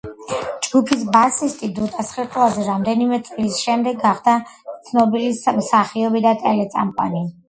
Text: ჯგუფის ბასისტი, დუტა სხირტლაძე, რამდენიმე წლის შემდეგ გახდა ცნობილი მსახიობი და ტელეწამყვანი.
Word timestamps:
ჯგუფის 0.67 1.01
ბასისტი, 1.15 1.67
დუტა 1.79 2.05
სხირტლაძე, 2.11 2.63
რამდენიმე 2.69 3.19
წლის 3.27 3.59
შემდეგ 3.65 3.99
გახდა 4.05 4.33
ცნობილი 4.89 5.35
მსახიობი 5.59 6.23
და 6.27 6.33
ტელეწამყვანი. 6.45 7.23